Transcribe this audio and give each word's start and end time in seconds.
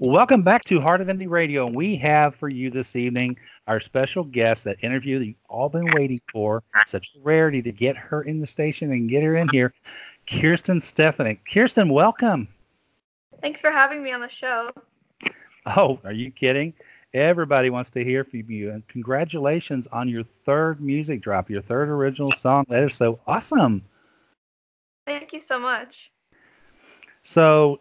Welcome 0.00 0.42
back 0.42 0.64
to 0.64 0.80
Heart 0.80 1.02
of 1.02 1.06
Indie 1.06 1.30
Radio. 1.30 1.68
And 1.68 1.76
we 1.76 1.94
have 1.96 2.34
for 2.34 2.48
you 2.48 2.68
this 2.68 2.96
evening 2.96 3.38
our 3.68 3.78
special 3.78 4.24
guest, 4.24 4.64
that 4.64 4.82
interview 4.82 5.20
that 5.20 5.26
you've 5.26 5.36
all 5.48 5.68
been 5.68 5.88
waiting 5.94 6.20
for. 6.32 6.64
Such 6.84 7.12
a 7.14 7.20
rarity 7.22 7.62
to 7.62 7.70
get 7.70 7.96
her 7.96 8.22
in 8.22 8.40
the 8.40 8.46
station 8.46 8.90
and 8.90 9.08
get 9.08 9.22
her 9.22 9.36
in 9.36 9.48
here. 9.50 9.72
Kirsten 10.26 10.80
Stefanik. 10.80 11.48
Kirsten, 11.48 11.90
welcome. 11.90 12.48
Thanks 13.40 13.60
for 13.60 13.70
having 13.70 14.02
me 14.02 14.10
on 14.10 14.20
the 14.20 14.28
show. 14.28 14.70
Oh, 15.64 16.00
are 16.02 16.12
you 16.12 16.32
kidding? 16.32 16.74
Everybody 17.12 17.70
wants 17.70 17.90
to 17.90 18.02
hear 18.02 18.24
from 18.24 18.50
you. 18.50 18.72
And 18.72 18.86
congratulations 18.88 19.86
on 19.86 20.08
your 20.08 20.24
third 20.24 20.80
music 20.80 21.22
drop, 21.22 21.48
your 21.48 21.62
third 21.62 21.88
original 21.88 22.32
song. 22.32 22.66
That 22.68 22.82
is 22.82 22.94
so 22.94 23.20
awesome. 23.28 23.84
Thank 25.06 25.32
you 25.32 25.40
so 25.40 25.60
much. 25.60 26.10
So, 27.22 27.80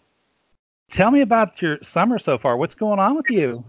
tell 0.93 1.11
me 1.11 1.21
about 1.21 1.61
your 1.61 1.79
summer 1.81 2.19
so 2.19 2.37
far. 2.37 2.55
What's 2.55 2.75
going 2.75 2.99
on 2.99 3.15
with 3.15 3.29
you? 3.29 3.65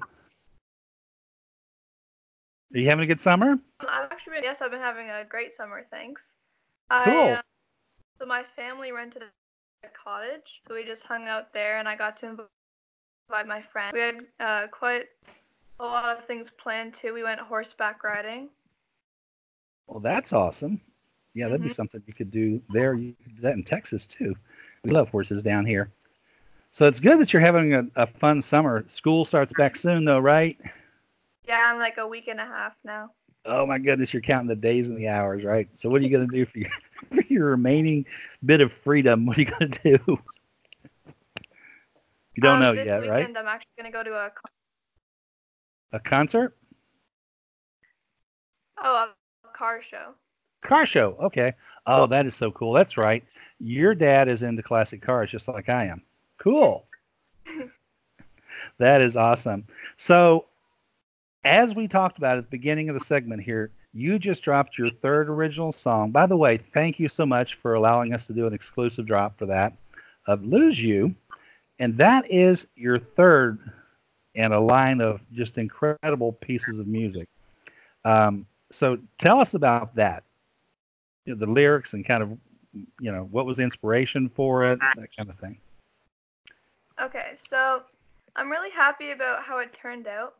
Are 2.73 2.79
you 2.79 2.87
having 2.87 3.05
a 3.05 3.07
good 3.07 3.21
summer? 3.21 3.53
Um, 3.53 3.63
I've 3.81 4.13
actually 4.13 4.35
been, 4.35 4.45
yes, 4.45 4.61
I've 4.61 4.71
been 4.71 4.81
having 4.81 5.09
a 5.09 5.25
great 5.25 5.53
summer. 5.55 5.87
Thanks. 5.91 6.35
Cool. 6.91 7.15
I, 7.15 7.33
uh, 7.33 7.43
so 8.19 8.27
my 8.27 8.43
family 8.55 8.93
rented 8.93 9.23
a 9.23 9.87
cottage, 10.05 10.61
so 10.69 10.75
we 10.75 10.85
just 10.85 11.03
hung 11.03 11.27
out 11.27 11.53
there, 11.53 11.79
and 11.79 11.89
I 11.89 11.97
got 11.97 12.17
to 12.19 12.27
invite 12.27 13.47
my 13.47 13.63
friend. 13.63 13.93
We 13.95 14.01
had 14.01 14.17
uh, 14.41 14.67
quite 14.69 15.07
a 15.81 15.85
lot 15.85 16.17
of 16.17 16.27
things 16.27 16.51
planned 16.63 16.95
too. 16.95 17.15
We 17.15 17.23
went 17.23 17.41
horseback 17.41 18.05
riding. 18.05 18.49
Well, 19.87 20.01
that's 20.01 20.33
awesome. 20.33 20.81
Yeah, 21.33 21.47
that'd 21.47 21.61
mm-hmm. 21.61 21.69
be 21.69 21.75
something 21.75 22.03
you 22.07 22.15
could 22.15 22.31
do 22.31 22.61
there. 22.71 22.95
You 22.95 23.15
could 23.23 23.37
do 23.37 23.43
that 23.43 23.55
in 23.55 23.65
Texas 23.65 24.07
too. 24.07 24.35
We 24.85 24.91
love 24.91 25.09
horses 25.09 25.43
down 25.43 25.65
here. 25.65 25.91
So 26.75 26.89
it's 26.89 26.99
good 26.99 27.21
that 27.21 27.33
you're 27.33 27.41
having 27.41 27.73
a, 27.73 27.85
a 27.95 28.05
fun 28.05 28.43
summer. 28.43 28.85
School 28.89 29.25
starts 29.25 29.53
back 29.53 29.77
soon, 29.77 30.05
though, 30.05 30.19
right? 30.19 30.59
Yeah, 31.47 31.71
I'm 31.71 31.79
like 31.79 31.99
a 31.99 32.07
week 32.07 32.27
and 32.27 32.41
a 32.41 32.45
half 32.45 32.73
now. 32.85 33.13
Oh 33.45 33.65
my 33.65 33.79
goodness, 33.79 34.13
you're 34.13 34.21
counting 34.21 34.49
the 34.49 34.57
days 34.57 34.89
and 34.89 34.99
the 34.99 35.07
hours, 35.07 35.45
right? 35.45 35.69
So 35.75 35.89
what 35.89 36.01
are 36.01 36.05
you 36.05 36.11
going 36.11 36.29
to 36.29 36.35
do 36.35 36.45
for 36.45 36.59
your 36.59 36.71
for 37.13 37.23
your 37.29 37.47
remaining 37.51 38.07
bit 38.45 38.61
of 38.61 38.73
freedom? 38.73 39.25
What 39.25 39.39
are 39.39 39.43
you 39.43 39.47
going 39.47 39.71
to 39.71 39.99
do? 39.99 40.19
You 42.35 42.43
don't 42.43 42.55
um, 42.55 42.61
know 42.61 42.73
yet, 42.73 43.03
weekend, 43.03 43.09
right? 43.09 43.37
I'm 43.39 43.47
actually 43.47 43.71
going 43.79 43.93
to 43.93 43.97
go 43.97 44.03
to 44.03 44.17
a 44.17 44.33
a 45.93 46.01
concert. 46.01 46.57
Oh, 48.83 49.13
a 49.45 49.57
car 49.57 49.81
show. 49.89 50.15
Car 50.63 50.87
show. 50.87 51.17
Okay. 51.21 51.53
Oh, 51.87 52.09
that 52.09 52.27
is 52.27 52.35
so 52.35 52.51
cool. 52.51 52.73
That's 52.73 52.97
right. 52.97 53.23
Your 53.61 53.95
dad 53.95 54.27
is 54.27 54.43
into 54.43 54.65
classic 54.65 55.03
cars, 55.03 55.31
just 55.31 55.47
like 55.47 55.69
I 55.69 55.85
am. 55.87 56.03
Cool. 56.39 56.85
that 58.79 59.01
is 59.01 59.17
awesome. 59.17 59.67
So 59.97 60.47
as 61.45 61.75
we 61.75 61.89
talked 61.89 62.19
about 62.19 62.39
at 62.39 62.45
the 62.45 62.51
beginning 62.51 62.89
of 62.89 62.95
the 62.95 63.01
segment 63.01 63.43
here, 63.43 63.71
you 63.93 64.19
just 64.19 64.43
dropped 64.43 64.77
your 64.77 64.89
third 64.89 65.29
original 65.29 65.71
song. 65.71 66.11
By 66.11 66.27
the 66.27 66.37
way, 66.37 66.57
thank 66.57 66.99
you 66.99 67.09
so 67.09 67.25
much 67.25 67.55
for 67.55 67.75
allowing 67.75 68.13
us 68.13 68.27
to 68.27 68.33
do 68.33 68.47
an 68.47 68.53
exclusive 68.53 69.07
drop 69.07 69.39
for 69.39 69.47
that 69.47 69.77
of 70.27 70.45
Lose 70.45 70.83
You. 70.83 71.15
And 71.79 71.97
that 71.99 72.29
is 72.31 72.67
your 72.75 72.99
third 72.99 73.59
in 74.35 74.53
a 74.53 74.61
line 74.61 75.01
of 75.01 75.21
just 75.33 75.59
incredible 75.59 76.33
pieces 76.33 76.79
of 76.79 76.87
music. 76.87 77.29
Um, 78.05 78.47
so 78.71 78.99
tell 79.19 79.41
us 79.41 79.55
about 79.55 79.95
that, 79.95 80.25
you 81.25 81.35
know, 81.35 81.39
the 81.39 81.51
lyrics 81.51 81.93
and 81.95 82.05
kind 82.05 82.23
of, 82.23 82.37
you 83.01 83.13
know, 83.13 83.29
what 83.31 83.47
was 83.47 83.59
the 83.59 83.63
inspiration 83.63 84.29
for 84.29 84.65
it, 84.65 84.81
that 84.97 85.17
kind 85.17 85.31
of 85.31 85.39
thing. 85.39 85.59
Okay, 87.01 87.33
so 87.35 87.83
I'm 88.37 88.51
really 88.51 88.71
happy 88.71 89.11
about 89.11 89.45
how 89.45 89.59
it 89.59 89.77
turned 89.81 90.07
out. 90.07 90.35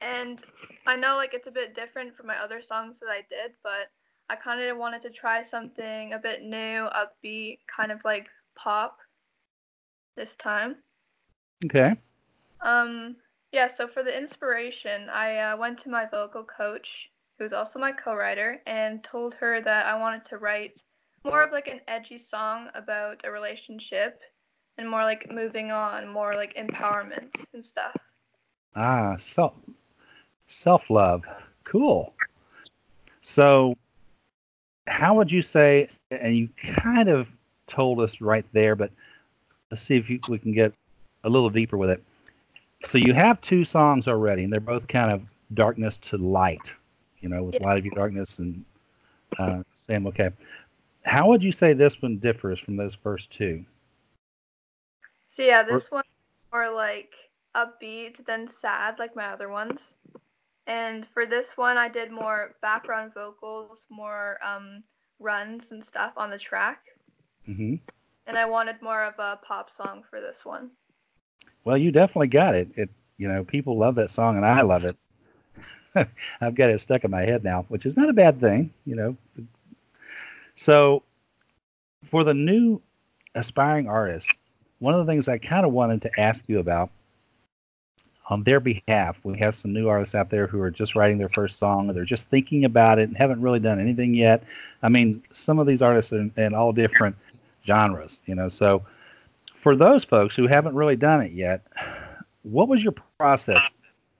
And 0.00 0.40
I 0.86 0.96
know 0.96 1.16
like 1.16 1.34
it's 1.34 1.46
a 1.46 1.52
bit 1.52 1.74
different 1.74 2.16
from 2.16 2.26
my 2.26 2.36
other 2.36 2.60
songs 2.62 3.00
that 3.00 3.08
I 3.08 3.22
did, 3.28 3.52
but 3.62 3.90
I 4.28 4.36
kind 4.36 4.60
of 4.62 4.76
wanted 4.76 5.02
to 5.02 5.10
try 5.10 5.42
something 5.42 6.12
a 6.12 6.18
bit 6.18 6.42
new, 6.42 6.88
upbeat, 6.88 7.58
kind 7.74 7.90
of 7.90 8.00
like 8.04 8.26
pop 8.56 8.98
this 10.16 10.30
time. 10.42 10.76
Okay. 11.64 11.94
Um 12.60 13.16
yeah, 13.52 13.68
so 13.68 13.86
for 13.86 14.02
the 14.02 14.16
inspiration, 14.16 15.08
I 15.08 15.38
uh, 15.38 15.56
went 15.56 15.78
to 15.80 15.88
my 15.88 16.06
vocal 16.10 16.42
coach, 16.42 17.08
who's 17.38 17.52
also 17.52 17.78
my 17.78 17.92
co-writer, 17.92 18.60
and 18.66 19.02
told 19.04 19.32
her 19.34 19.60
that 19.60 19.86
I 19.86 19.96
wanted 19.96 20.24
to 20.30 20.38
write 20.38 20.80
more 21.24 21.44
of 21.44 21.52
like 21.52 21.68
an 21.68 21.80
edgy 21.86 22.18
song 22.18 22.68
about 22.74 23.20
a 23.24 23.30
relationship 23.30 24.20
and 24.78 24.88
more 24.88 25.04
like 25.04 25.30
moving 25.30 25.70
on, 25.70 26.08
more 26.08 26.34
like 26.34 26.54
empowerment 26.56 27.30
and 27.52 27.64
stuff. 27.64 27.96
Ah, 28.76 29.16
self 29.16 29.54
Self 30.46 30.90
love. 30.90 31.24
Cool. 31.64 32.12
So, 33.22 33.76
how 34.86 35.14
would 35.14 35.32
you 35.32 35.40
say, 35.40 35.88
and 36.10 36.36
you 36.36 36.48
kind 36.58 37.08
of 37.08 37.32
told 37.66 38.00
us 38.00 38.20
right 38.20 38.44
there, 38.52 38.76
but 38.76 38.90
let's 39.70 39.82
see 39.82 39.96
if 39.96 40.10
you, 40.10 40.20
we 40.28 40.38
can 40.38 40.52
get 40.52 40.74
a 41.24 41.30
little 41.30 41.48
deeper 41.48 41.78
with 41.78 41.90
it. 41.90 42.02
So, 42.84 42.98
you 42.98 43.14
have 43.14 43.40
two 43.40 43.64
songs 43.64 44.06
already, 44.06 44.44
and 44.44 44.52
they're 44.52 44.60
both 44.60 44.86
kind 44.88 45.10
of 45.10 45.32
darkness 45.54 45.96
to 45.98 46.18
light, 46.18 46.74
you 47.20 47.30
know, 47.30 47.42
with 47.42 47.54
yeah. 47.54 47.64
Light 47.64 47.78
of 47.78 47.84
Your 47.86 47.94
Darkness 47.94 48.38
and 48.38 48.62
uh, 49.38 49.62
Sam. 49.72 50.06
Okay. 50.08 50.30
How 51.06 51.28
would 51.28 51.42
you 51.42 51.52
say 51.52 51.72
this 51.72 52.02
one 52.02 52.18
differs 52.18 52.60
from 52.60 52.76
those 52.76 52.94
first 52.94 53.30
two? 53.30 53.64
So, 55.34 55.42
yeah, 55.42 55.64
this 55.64 55.86
or, 55.90 55.96
one's 55.96 56.06
more 56.52 56.72
like 56.72 57.12
upbeat 57.56 58.24
than 58.24 58.48
sad, 58.48 59.00
like 59.00 59.16
my 59.16 59.32
other 59.32 59.48
ones. 59.48 59.80
And 60.68 61.06
for 61.12 61.26
this 61.26 61.48
one, 61.56 61.76
I 61.76 61.88
did 61.88 62.12
more 62.12 62.54
background 62.62 63.12
vocals, 63.14 63.84
more 63.90 64.38
um, 64.44 64.84
runs 65.18 65.64
and 65.70 65.82
stuff 65.82 66.12
on 66.16 66.30
the 66.30 66.38
track. 66.38 66.82
Mm-hmm. 67.48 67.74
And 68.28 68.38
I 68.38 68.44
wanted 68.44 68.80
more 68.80 69.02
of 69.04 69.14
a 69.18 69.38
pop 69.46 69.70
song 69.70 70.04
for 70.08 70.20
this 70.20 70.44
one. 70.44 70.70
Well, 71.64 71.76
you 71.76 71.90
definitely 71.90 72.28
got 72.28 72.54
it. 72.54 72.68
It, 72.76 72.90
you 73.18 73.28
know, 73.28 73.42
people 73.42 73.76
love 73.76 73.96
that 73.96 74.10
song, 74.10 74.36
and 74.36 74.46
I 74.46 74.62
love 74.62 74.84
it. 74.84 74.96
I've 76.40 76.54
got 76.54 76.70
it 76.70 76.78
stuck 76.80 77.04
in 77.04 77.10
my 77.10 77.22
head 77.22 77.42
now, 77.42 77.66
which 77.68 77.86
is 77.86 77.96
not 77.96 78.08
a 78.08 78.14
bad 78.14 78.40
thing, 78.40 78.72
you 78.86 78.94
know. 78.94 79.16
So, 80.54 81.02
for 82.04 82.22
the 82.22 82.34
new 82.34 82.80
aspiring 83.34 83.88
artists, 83.88 84.34
one 84.84 84.94
of 84.94 85.04
the 85.04 85.10
things 85.10 85.28
I 85.28 85.38
kind 85.38 85.64
of 85.64 85.72
wanted 85.72 86.02
to 86.02 86.20
ask 86.20 86.44
you 86.46 86.58
about 86.58 86.90
on 88.28 88.42
their 88.42 88.60
behalf. 88.60 89.18
We 89.24 89.38
have 89.38 89.54
some 89.54 89.72
new 89.72 89.88
artists 89.88 90.14
out 90.14 90.28
there 90.28 90.46
who 90.46 90.60
are 90.60 90.70
just 90.70 90.94
writing 90.94 91.16
their 91.16 91.30
first 91.30 91.58
song, 91.58 91.88
or 91.88 91.94
they're 91.94 92.04
just 92.04 92.28
thinking 92.28 92.66
about 92.66 92.98
it 92.98 93.08
and 93.08 93.16
haven't 93.16 93.40
really 93.40 93.60
done 93.60 93.80
anything 93.80 94.12
yet. 94.12 94.44
I 94.82 94.90
mean, 94.90 95.22
some 95.30 95.58
of 95.58 95.66
these 95.66 95.80
artists 95.80 96.12
are 96.12 96.18
in, 96.18 96.32
in 96.36 96.54
all 96.54 96.72
different 96.72 97.16
genres, 97.66 98.20
you 98.26 98.34
know. 98.34 98.50
So, 98.50 98.84
for 99.54 99.74
those 99.74 100.04
folks 100.04 100.36
who 100.36 100.46
haven't 100.46 100.74
really 100.74 100.96
done 100.96 101.22
it 101.22 101.32
yet, 101.32 101.66
what 102.42 102.68
was 102.68 102.84
your 102.84 102.94
process 103.18 103.66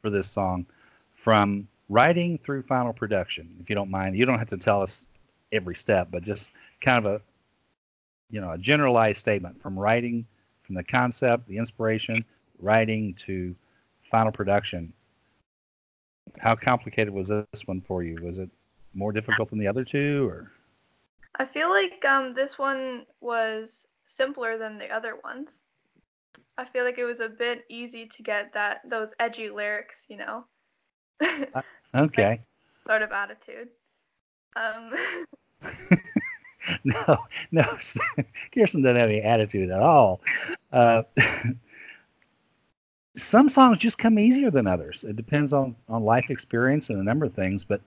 for 0.01 0.09
this 0.09 0.27
song 0.27 0.65
from 1.15 1.69
writing 1.91 2.39
through 2.39 2.63
final 2.63 2.95
production? 2.95 3.55
If 3.61 3.69
you 3.69 3.77
don't 3.77 3.91
mind, 3.91 4.17
you 4.17 4.25
don't 4.25 4.39
have 4.39 4.49
to 4.49 4.57
tell 4.57 4.81
us 4.81 5.07
every 5.53 5.75
step, 5.75 6.09
but 6.11 6.23
just 6.23 6.53
kind 6.81 7.05
of 7.05 7.13
a 7.13 7.21
you 8.31 8.41
know 8.41 8.51
a 8.53 8.59
generalized 8.59 9.19
statement 9.19 9.61
from 9.61 9.79
writing 9.79 10.27
from 10.65 10.75
the 10.75 10.85
concept, 10.85 11.47
the 11.47 11.59
inspiration, 11.59 12.25
writing 12.59 13.15
to 13.15 13.55
final 14.11 14.33
production. 14.33 14.93
How 16.39 16.55
complicated 16.55 17.13
was 17.13 17.29
this 17.29 17.67
one 17.67 17.81
for 17.81 18.03
you? 18.03 18.19
Was 18.23 18.39
it 18.39 18.51
more 18.95 19.13
difficult 19.13 19.51
than 19.51 19.59
the 19.59 19.67
other 19.67 19.85
two, 19.85 20.29
or? 20.29 20.51
I 21.37 21.45
feel 21.45 21.69
like 21.69 22.05
um, 22.05 22.35
this 22.35 22.59
one 22.59 23.05
was 23.21 23.87
simpler 24.07 24.57
than 24.57 24.79
the 24.79 24.89
other 24.89 25.17
ones. 25.23 25.51
I 26.57 26.65
feel 26.65 26.85
like 26.85 26.99
it 26.99 27.05
was 27.05 27.21
a 27.21 27.29
bit 27.29 27.65
easy 27.69 28.07
to 28.07 28.23
get 28.23 28.53
that 28.55 28.81
those 28.89 29.09
edgy 29.19 29.51
lyrics, 29.51 30.05
you 30.09 30.17
know. 30.17 30.45
uh, 31.55 31.63
okay. 31.95 32.41
sort 32.87 33.03
of 33.03 33.13
attitude. 33.13 33.69
Um. 34.57 34.93
no, 36.85 37.17
no, 37.51 37.63
Kirsten 38.55 38.83
doesn't 38.83 38.97
have 38.97 39.09
any 39.09 39.21
attitude 39.21 39.71
at 39.71 39.81
all. 39.81 40.21
Uh, 40.73 41.03
some 43.15 43.49
songs 43.49 43.79
just 43.79 43.99
come 43.99 44.19
easier 44.19 44.51
than 44.51 44.67
others. 44.67 45.05
It 45.05 45.17
depends 45.17 45.53
on 45.53 45.77
on 45.89 46.03
life 46.03 46.31
experience 46.31 46.91
and 46.91 47.01
a 47.01 47.05
number 47.05 47.27
of 47.27 47.35
things. 47.35 47.65
But 47.65 47.81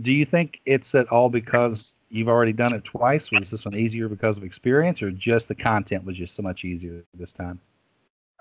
do 0.00 0.12
you 0.12 0.24
think 0.24 0.60
it's 0.66 0.94
at 0.94 1.08
all 1.08 1.28
because 1.28 1.94
you've 2.08 2.28
already 2.28 2.52
done 2.52 2.74
it 2.74 2.84
twice? 2.84 3.30
Was 3.30 3.50
this 3.50 3.64
one 3.64 3.74
easier 3.74 4.08
because 4.08 4.38
of 4.38 4.44
experience, 4.44 5.02
or 5.02 5.10
just 5.10 5.48
the 5.48 5.54
content 5.54 6.04
was 6.04 6.16
just 6.16 6.34
so 6.34 6.42
much 6.42 6.64
easier 6.64 7.04
this 7.14 7.32
time? 7.32 7.60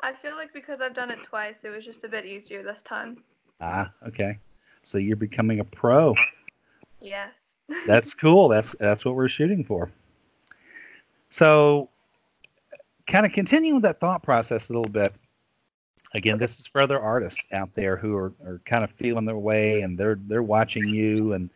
I 0.03 0.13
feel 0.21 0.35
like 0.35 0.53
because 0.53 0.79
I've 0.81 0.95
done 0.95 1.11
it 1.11 1.19
twice, 1.23 1.55
it 1.63 1.69
was 1.69 1.85
just 1.85 2.03
a 2.03 2.07
bit 2.07 2.25
easier 2.25 2.63
this 2.63 2.79
time. 2.85 3.23
Ah, 3.59 3.91
okay. 4.07 4.39
So 4.81 4.97
you're 4.97 5.15
becoming 5.15 5.59
a 5.59 5.63
pro. 5.63 6.15
Yes. 6.99 7.29
That's 7.87 8.13
cool. 8.13 8.47
That's 8.47 8.75
that's 8.79 9.05
what 9.05 9.15
we're 9.15 9.27
shooting 9.27 9.63
for. 9.63 9.91
So, 11.29 11.89
kind 13.07 13.25
of 13.25 13.31
continuing 13.31 13.75
with 13.75 13.83
that 13.83 13.99
thought 13.99 14.23
process 14.23 14.69
a 14.69 14.73
little 14.73 14.91
bit 14.91 15.13
again, 16.13 16.37
this 16.37 16.59
is 16.59 16.67
for 16.67 16.81
other 16.81 16.99
artists 16.99 17.47
out 17.53 17.73
there 17.75 17.97
who 17.97 18.15
are, 18.15 18.33
are 18.45 18.61
kind 18.65 18.83
of 18.83 18.91
feeling 18.91 19.25
their 19.25 19.37
way 19.37 19.81
and 19.81 19.97
they're 19.97 20.19
they're 20.27 20.43
watching 20.43 20.87
you 20.89 21.33
and 21.33 21.49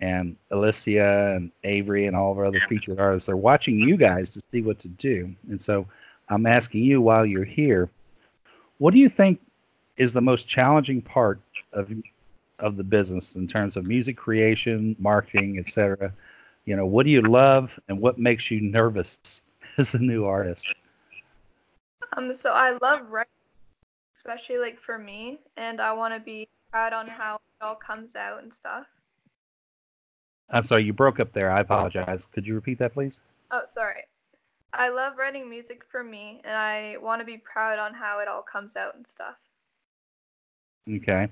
and 0.00 0.36
Alicia 0.50 1.34
and 1.36 1.52
Avery 1.64 2.06
and 2.06 2.16
all 2.16 2.32
of 2.32 2.38
our 2.38 2.46
other 2.46 2.62
featured 2.68 2.98
artists. 2.98 3.26
They're 3.26 3.36
watching 3.36 3.82
you 3.82 3.98
guys 3.98 4.30
to 4.30 4.42
see 4.50 4.62
what 4.62 4.78
to 4.78 4.88
do. 4.88 5.34
And 5.50 5.60
so 5.60 5.86
I'm 6.30 6.46
asking 6.46 6.84
you 6.84 7.02
while 7.02 7.26
you're 7.26 7.44
here, 7.44 7.90
what 8.78 8.92
do 8.94 8.98
you 8.98 9.10
think 9.10 9.40
is 9.98 10.14
the 10.14 10.22
most 10.22 10.48
challenging 10.48 11.02
part 11.02 11.38
of 11.74 11.92
of 12.60 12.76
the 12.76 12.84
business 12.84 13.36
in 13.36 13.46
terms 13.46 13.76
of 13.76 13.86
music 13.86 14.16
creation, 14.16 14.96
marketing, 14.98 15.58
etc.? 15.58 16.12
You 16.64 16.76
know, 16.76 16.86
what 16.86 17.04
do 17.04 17.10
you 17.10 17.22
love 17.22 17.78
and 17.88 18.00
what 18.00 18.18
makes 18.18 18.50
you 18.50 18.60
nervous 18.60 19.42
as 19.78 19.94
a 19.94 19.98
new 19.98 20.24
artist? 20.24 20.68
Um, 22.16 22.34
so 22.34 22.50
I 22.50 22.76
love 22.82 23.08
writing, 23.08 23.30
especially 24.16 24.58
like 24.58 24.78
for 24.80 24.98
me, 24.98 25.40
and 25.56 25.80
I 25.80 25.92
want 25.92 26.14
to 26.14 26.20
be 26.20 26.48
proud 26.70 26.92
on 26.92 27.06
how 27.06 27.36
it 27.36 27.64
all 27.64 27.76
comes 27.76 28.14
out 28.16 28.42
and 28.42 28.52
stuff. 28.52 28.86
I'm 30.50 30.64
sorry, 30.64 30.82
you 30.82 30.92
broke 30.92 31.20
up 31.20 31.32
there. 31.32 31.50
I 31.50 31.60
apologize. 31.60 32.26
Could 32.26 32.46
you 32.46 32.54
repeat 32.54 32.78
that, 32.78 32.92
please? 32.92 33.20
Oh, 33.52 33.62
sorry. 33.72 34.02
I 34.72 34.88
love 34.88 35.14
writing 35.18 35.48
music 35.48 35.82
for 35.90 36.02
me, 36.04 36.40
and 36.44 36.54
I 36.56 36.96
want 37.00 37.20
to 37.20 37.24
be 37.24 37.38
proud 37.38 37.78
on 37.78 37.94
how 37.94 38.20
it 38.20 38.28
all 38.28 38.42
comes 38.42 38.76
out 38.76 38.94
and 38.96 39.06
stuff. 39.06 39.36
Okay. 40.88 41.28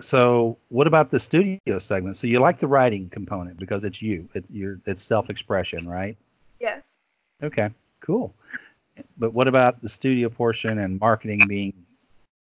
So, 0.00 0.58
what 0.70 0.86
about 0.86 1.10
the 1.10 1.20
studio 1.20 1.78
segment? 1.78 2.16
So, 2.16 2.26
you 2.26 2.40
like 2.40 2.58
the 2.58 2.66
writing 2.66 3.08
component 3.10 3.58
because 3.58 3.84
it's 3.84 4.02
you. 4.02 4.28
It's 4.34 4.50
your 4.50 4.80
it's 4.86 5.02
self-expression, 5.02 5.88
right? 5.88 6.16
Yes. 6.60 6.84
Okay. 7.42 7.70
Cool. 8.00 8.34
But 9.18 9.32
what 9.32 9.48
about 9.48 9.82
the 9.82 9.88
studio 9.88 10.28
portion 10.28 10.78
and 10.78 11.00
marketing 11.00 11.46
being 11.48 11.72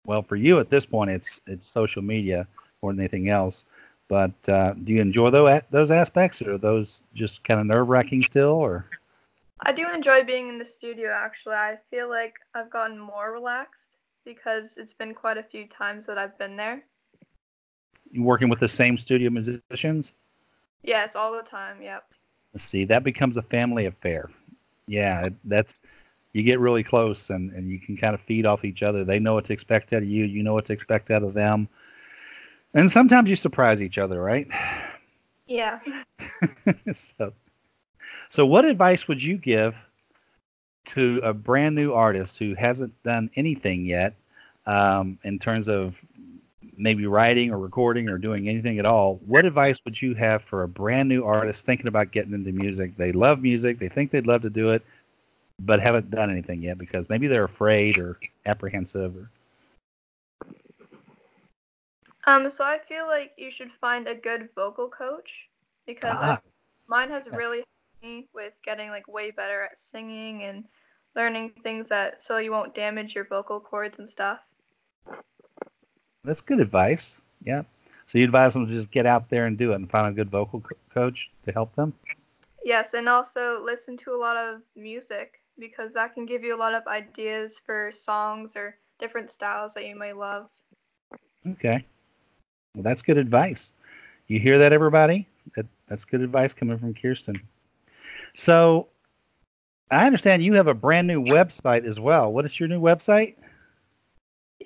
well 0.06 0.22
for 0.22 0.36
you 0.36 0.58
at 0.58 0.68
this 0.68 0.84
point 0.84 1.10
it's 1.10 1.40
it's 1.46 1.66
social 1.66 2.02
media 2.02 2.46
more 2.84 2.92
than 2.92 3.00
anything 3.00 3.30
else. 3.30 3.64
But 4.08 4.48
uh, 4.48 4.74
do 4.74 4.92
you 4.92 5.00
enjoy 5.00 5.30
those 5.30 5.62
those 5.70 5.90
aspects, 5.90 6.42
or 6.42 6.52
are 6.52 6.58
those 6.58 7.02
just 7.14 7.42
kind 7.42 7.58
of 7.58 7.66
nerve 7.66 7.88
wracking 7.88 8.22
still, 8.22 8.52
or? 8.52 8.84
I 9.64 9.72
do 9.72 9.88
enjoy 9.88 10.24
being 10.24 10.50
in 10.50 10.58
the 10.58 10.66
studio. 10.66 11.10
Actually, 11.10 11.54
I 11.54 11.78
feel 11.90 12.10
like 12.10 12.34
I've 12.54 12.70
gotten 12.70 12.98
more 12.98 13.32
relaxed 13.32 13.96
because 14.26 14.76
it's 14.76 14.92
been 14.92 15.14
quite 15.14 15.38
a 15.38 15.42
few 15.42 15.66
times 15.66 16.04
that 16.06 16.18
I've 16.18 16.36
been 16.38 16.56
there. 16.56 16.84
Working 18.16 18.48
with 18.48 18.60
the 18.60 18.68
same 18.68 18.96
studio 18.96 19.30
musicians? 19.30 20.12
Yes, 20.82 21.16
all 21.16 21.32
the 21.32 21.42
time. 21.42 21.82
Yep. 21.82 22.04
Let's 22.52 22.64
see, 22.64 22.84
that 22.84 23.02
becomes 23.02 23.36
a 23.36 23.42
family 23.42 23.86
affair. 23.86 24.30
Yeah, 24.86 25.28
that's 25.44 25.80
you 26.34 26.42
get 26.42 26.60
really 26.60 26.82
close 26.82 27.30
and, 27.30 27.50
and 27.52 27.68
you 27.68 27.78
can 27.78 27.96
kind 27.96 28.14
of 28.14 28.20
feed 28.20 28.44
off 28.44 28.64
each 28.64 28.82
other. 28.82 29.04
They 29.04 29.18
know 29.18 29.34
what 29.34 29.46
to 29.46 29.52
expect 29.52 29.92
out 29.92 30.02
of 30.02 30.08
you. 30.08 30.24
You 30.24 30.42
know 30.42 30.52
what 30.52 30.66
to 30.66 30.72
expect 30.72 31.10
out 31.10 31.22
of 31.22 31.32
them. 31.32 31.68
And 32.74 32.90
sometimes 32.90 33.30
you 33.30 33.36
surprise 33.36 33.80
each 33.80 33.98
other, 33.98 34.20
right? 34.20 34.48
Yeah. 35.46 35.80
so, 36.94 37.34
so 38.30 38.46
what 38.46 38.64
advice 38.64 39.06
would 39.06 39.22
you 39.22 39.36
give 39.36 39.76
to 40.86 41.20
a 41.22 41.34
brand 41.34 41.74
new 41.74 41.92
artist 41.92 42.38
who 42.38 42.54
hasn't 42.54 42.94
done 43.02 43.28
anything 43.36 43.84
yet 43.84 44.14
um, 44.64 45.18
in 45.22 45.38
terms 45.38 45.68
of 45.68 46.02
maybe 46.76 47.06
writing 47.06 47.50
or 47.50 47.58
recording 47.58 48.08
or 48.08 48.18
doing 48.18 48.48
anything 48.48 48.78
at 48.78 48.86
all? 48.86 49.20
What 49.26 49.44
advice 49.44 49.80
would 49.84 50.00
you 50.00 50.14
have 50.14 50.42
for 50.42 50.62
a 50.62 50.68
brand 50.68 51.08
new 51.08 51.24
artist 51.24 51.64
thinking 51.64 51.86
about 51.86 52.10
getting 52.10 52.32
into 52.32 52.52
music? 52.52 52.96
They 52.96 53.12
love 53.12 53.40
music, 53.40 53.78
they 53.78 53.88
think 53.88 54.10
they'd 54.10 54.26
love 54.26 54.42
to 54.42 54.50
do 54.50 54.70
it, 54.70 54.84
but 55.60 55.80
haven't 55.80 56.10
done 56.10 56.30
anything 56.30 56.62
yet 56.62 56.78
because 56.78 57.08
maybe 57.08 57.26
they're 57.26 57.44
afraid 57.44 57.98
or 57.98 58.18
apprehensive 58.46 59.16
or 59.16 59.30
um, 62.26 62.50
so 62.50 62.64
I 62.64 62.78
feel 62.78 63.06
like 63.06 63.32
you 63.36 63.50
should 63.50 63.70
find 63.80 64.08
a 64.08 64.14
good 64.14 64.48
vocal 64.54 64.88
coach 64.88 65.48
because 65.86 66.16
ah. 66.18 66.40
Mine 66.86 67.10
has 67.10 67.26
really 67.30 67.58
helped 67.58 68.02
me 68.02 68.28
with 68.34 68.52
getting 68.64 68.90
like 68.90 69.08
way 69.08 69.30
better 69.30 69.62
at 69.62 69.80
singing 69.80 70.42
and 70.42 70.64
learning 71.16 71.52
things 71.62 71.88
that 71.88 72.22
so 72.24 72.38
you 72.38 72.50
won't 72.50 72.74
damage 72.74 73.14
your 73.14 73.24
vocal 73.24 73.60
cords 73.60 73.98
and 73.98 74.08
stuff. 74.08 74.40
That's 76.24 76.40
good 76.40 76.60
advice. 76.60 77.20
Yeah. 77.42 77.62
So 78.06 78.18
you 78.18 78.24
advise 78.24 78.54
them 78.54 78.66
to 78.66 78.72
just 78.72 78.90
get 78.90 79.06
out 79.06 79.28
there 79.28 79.46
and 79.46 79.56
do 79.56 79.72
it 79.72 79.76
and 79.76 79.90
find 79.90 80.08
a 80.08 80.12
good 80.12 80.30
vocal 80.30 80.60
co- 80.60 80.76
coach 80.92 81.30
to 81.46 81.52
help 81.52 81.74
them? 81.74 81.92
Yes, 82.64 82.94
and 82.94 83.08
also 83.08 83.62
listen 83.62 83.96
to 83.98 84.12
a 84.12 84.16
lot 84.16 84.36
of 84.36 84.62
music 84.74 85.40
because 85.58 85.92
that 85.92 86.14
can 86.14 86.26
give 86.26 86.42
you 86.42 86.54
a 86.54 86.58
lot 86.58 86.74
of 86.74 86.86
ideas 86.86 87.54
for 87.64 87.92
songs 87.92 88.52
or 88.56 88.76
different 88.98 89.30
styles 89.30 89.74
that 89.74 89.86
you 89.86 89.96
may 89.96 90.12
love. 90.12 90.48
Okay. 91.52 91.84
Well, 92.74 92.82
that's 92.82 93.02
good 93.02 93.18
advice. 93.18 93.74
You 94.28 94.40
hear 94.40 94.58
that, 94.58 94.72
everybody? 94.72 95.28
That, 95.56 95.66
that's 95.86 96.04
good 96.04 96.22
advice 96.22 96.54
coming 96.54 96.78
from 96.78 96.94
Kirsten. 96.94 97.40
So, 98.32 98.88
I 99.90 100.06
understand 100.06 100.42
you 100.42 100.54
have 100.54 100.66
a 100.66 100.74
brand 100.74 101.06
new 101.06 101.22
website 101.22 101.84
as 101.84 102.00
well. 102.00 102.32
What 102.32 102.46
is 102.46 102.58
your 102.58 102.68
new 102.68 102.80
website? 102.80 103.36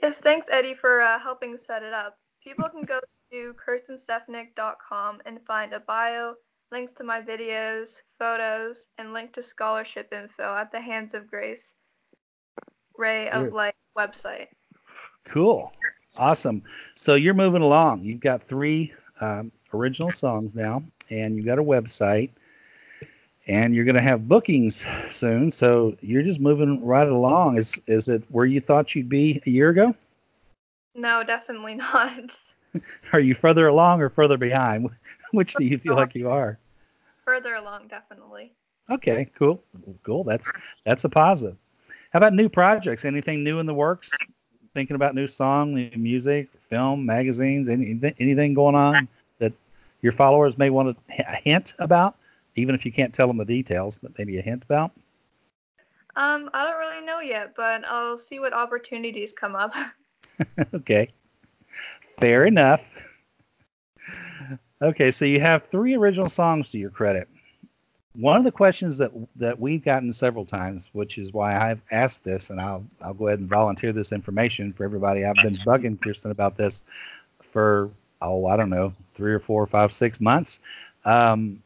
Yes, 0.09 0.21
thanks, 0.21 0.47
Eddie, 0.51 0.73
for 0.73 1.03
uh, 1.03 1.19
helping 1.19 1.59
set 1.59 1.83
it 1.83 1.93
up. 1.93 2.17
People 2.43 2.67
can 2.71 2.83
go 2.83 2.99
to 3.31 3.55
kirstenstefanik.com 3.63 5.19
and 5.27 5.39
find 5.47 5.75
a 5.75 5.81
bio, 5.81 6.33
links 6.73 6.95
to 6.95 7.05
my 7.05 7.21
videos, 7.21 7.89
photos, 8.19 8.87
and 8.97 9.13
link 9.13 9.35
to 9.35 9.43
scholarship 9.43 10.11
info 10.11 10.57
at 10.57 10.73
the 10.73 10.81
Hands 10.81 11.13
of 11.13 11.27
Grace 11.27 11.75
Ray 12.97 13.29
of 13.29 13.53
Light 13.53 13.75
website. 13.99 14.47
Cool. 15.27 15.71
Awesome. 16.17 16.63
So 16.95 17.15
you're 17.15 17.35
moving 17.35 17.61
along. 17.61 18.03
You've 18.03 18.21
got 18.21 18.43
three 18.43 18.95
um, 19.21 19.53
original 19.75 20.11
songs 20.11 20.55
now, 20.55 20.83
and 21.11 21.37
you've 21.37 21.45
got 21.45 21.59
a 21.59 21.63
website, 21.63 22.31
and 23.49 23.75
you're 23.75 23.85
going 23.85 23.95
to 23.95 24.03
have 24.03 24.29
bookings 24.29 24.85
soon. 25.11 25.51
So 25.51 25.97
you're 26.01 26.23
just 26.23 26.41
moving 26.41 26.85
right 26.85 27.09
along. 27.09 27.59
Is 27.59 27.81
is 27.87 28.09
it 28.09 28.23
where 28.29 28.47
you 28.47 28.61
thought 28.61 28.95
you'd 28.95 29.09
be 29.09 29.43
a 29.47 29.51
year 29.51 29.71
ago? 29.71 29.95
No, 30.95 31.23
definitely 31.25 31.75
not. 31.75 32.31
are 33.13 33.21
you 33.21 33.35
further 33.35 33.67
along 33.67 34.03
or 34.03 34.09
further 34.09 34.37
behind? 34.37 34.91
Which 35.33 35.55
do 35.55 35.65
you 35.65 35.79
feel 35.79 35.97
like 35.97 36.15
you 36.15 36.31
are? 36.31 36.59
Further 37.25 37.55
along, 37.55 37.89
definitely. 37.89 38.53
Okay, 38.91 39.31
cool, 39.35 39.63
cool. 40.03 40.25
That's 40.25 40.51
that's 40.85 41.05
a 41.05 41.09
positive. 41.09 41.57
How 42.13 42.19
about 42.19 42.33
new 42.33 42.49
projects? 42.49 43.05
Anything 43.05 43.45
new 43.45 43.59
in 43.59 43.67
the 43.67 43.75
works? 43.75 44.11
thinking 44.75 44.95
about 44.95 45.15
new 45.15 45.27
song, 45.27 45.75
new 45.75 45.91
music, 45.97 46.49
film, 46.69 47.05
magazines, 47.05 47.69
any, 47.69 47.99
anything 48.21 48.55
going 48.55 48.77
on 48.77 49.09
that 49.39 49.53
your 50.03 50.13
followers 50.13 50.57
may 50.57 50.71
want 50.71 50.97
to 51.09 51.41
hint 51.43 51.75
about, 51.81 52.17
even 52.59 52.75
if 52.75 52.85
you 52.85 52.93
can't 52.93 53.15
tell 53.15 53.27
them 53.27 53.37
the 53.37 53.45
details, 53.45 53.99
but 53.99 54.13
maybe 54.19 54.39
a 54.39 54.43
hint 54.43 54.63
about? 54.65 54.93
Um, 56.17 56.51
I 56.53 56.65
don't 56.65 56.79
really 56.79 57.07
know 57.07 57.21
yet, 57.21 57.55
but 57.57 57.85
I'll 57.87 58.19
see 58.19 58.41
what 58.41 58.53
opportunities 58.53 59.33
come 59.33 59.55
up. 59.55 59.73
okay. 60.75 61.11
Fair 62.01 62.45
enough. 62.45 62.91
Okay, 64.81 65.11
so 65.11 65.25
you 65.25 65.41
have 65.41 65.65
three 65.65 65.95
original 65.95 66.29
songs 66.29 66.71
to 66.71 66.79
your 66.79 66.91
credit 66.91 67.29
one 68.19 68.37
of 68.37 68.45
the 68.45 68.53
questions 68.53 68.99
that 68.99 69.13
that 69.37 69.59
we've 69.59 69.85
gotten 69.85 70.13
several 70.13 70.45
times, 70.45 70.91
which 70.93 71.19
is 71.19 71.33
why 71.33 71.57
I've 71.57 71.81
asked 71.91 72.25
this, 72.25 72.51
and 72.51 72.61
I'll 72.61 72.85
I'll 73.01 73.15
go 73.15 73.29
ahead 73.29 73.39
and 73.39 73.49
volunteer 73.49 73.93
this 73.93 74.13
information 74.13 74.73
for 74.73 74.85
everybody. 74.85 75.25
I've 75.25 75.37
been 75.37 75.59
bugging 75.67 76.01
Kirsten 76.01 76.31
about 76.31 76.57
this 76.57 76.83
for 77.41 77.91
oh 78.21 78.47
I 78.47 78.57
don't 78.57 78.71
know 78.71 78.93
three 79.15 79.33
or 79.33 79.39
four 79.39 79.63
or 79.63 79.67
five 79.67 79.93
six 79.93 80.21
months. 80.21 80.61
Um, 81.05 81.63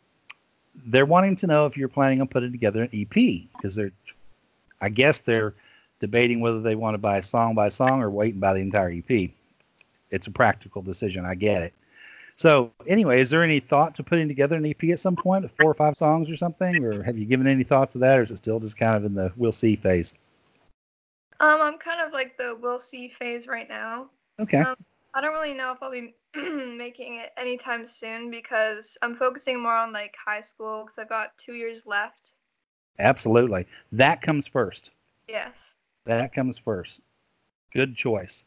they're 0.86 1.06
wanting 1.06 1.36
to 1.36 1.46
know 1.46 1.66
if 1.66 1.76
you're 1.76 1.88
planning 1.88 2.20
on 2.20 2.28
putting 2.28 2.52
together 2.52 2.82
an 2.82 2.90
EP 2.92 3.48
because 3.56 3.74
they're, 3.74 3.92
I 4.80 4.88
guess 4.88 5.18
they're 5.18 5.54
debating 6.00 6.40
whether 6.40 6.60
they 6.60 6.74
want 6.74 6.94
to 6.94 6.98
buy 6.98 7.20
song 7.20 7.54
by 7.54 7.68
song 7.68 8.02
or 8.02 8.10
wait 8.10 8.32
and 8.32 8.40
buy 8.40 8.54
the 8.54 8.60
entire 8.60 8.90
EP. 8.90 9.30
It's 10.10 10.26
a 10.26 10.30
practical 10.30 10.82
decision. 10.82 11.24
I 11.24 11.34
get 11.34 11.62
it. 11.62 11.74
So, 12.34 12.72
anyway, 12.86 13.20
is 13.20 13.30
there 13.30 13.42
any 13.42 13.60
thought 13.60 13.94
to 13.96 14.02
putting 14.02 14.26
together 14.26 14.56
an 14.56 14.66
EP 14.66 14.82
at 14.84 14.98
some 14.98 15.16
point, 15.16 15.48
four 15.50 15.70
or 15.70 15.74
five 15.74 15.96
songs 15.96 16.30
or 16.30 16.36
something, 16.36 16.82
or 16.84 17.02
have 17.02 17.18
you 17.18 17.26
given 17.26 17.46
any 17.46 17.62
thought 17.62 17.92
to 17.92 17.98
that, 17.98 18.18
or 18.18 18.22
is 18.22 18.30
it 18.30 18.38
still 18.38 18.58
just 18.58 18.76
kind 18.76 18.96
of 18.96 19.04
in 19.04 19.14
the 19.14 19.32
we'll 19.36 19.52
see 19.52 19.76
phase? 19.76 20.14
Um, 21.40 21.60
I'm 21.60 21.78
kind 21.78 22.00
of 22.00 22.12
like 22.12 22.36
the 22.38 22.56
we'll 22.60 22.80
see 22.80 23.12
phase 23.18 23.46
right 23.46 23.68
now. 23.68 24.06
Okay. 24.40 24.58
Um, 24.58 24.76
I 25.14 25.20
don't 25.20 25.32
really 25.32 25.54
know 25.54 25.72
if 25.72 25.82
I'll 25.82 25.90
be 25.90 26.14
making 26.34 27.16
it 27.16 27.30
anytime 27.36 27.86
soon 27.86 28.30
because 28.30 28.96
I'm 29.02 29.14
focusing 29.14 29.62
more 29.62 29.76
on 29.76 29.92
like 29.92 30.14
high 30.24 30.40
school 30.40 30.84
because 30.84 30.98
I've 30.98 31.08
got 31.08 31.36
two 31.38 31.54
years 31.54 31.82
left. 31.86 32.32
Absolutely, 32.98 33.66
that 33.92 34.22
comes 34.22 34.46
first. 34.46 34.90
Yes. 35.28 35.54
That 36.04 36.32
comes 36.32 36.58
first. 36.58 37.02
Good 37.72 37.94
choice. 37.94 38.44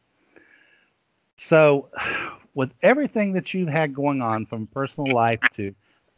So, 1.35 1.89
with 2.53 2.73
everything 2.81 3.33
that 3.33 3.53
you've 3.53 3.69
had 3.69 3.93
going 3.93 4.21
on 4.21 4.45
from 4.45 4.67
personal 4.67 5.13
life 5.13 5.41
to, 5.53 5.73